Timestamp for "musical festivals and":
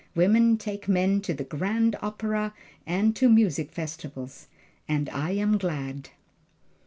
3.29-5.07